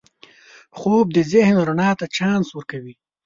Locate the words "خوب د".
0.77-1.17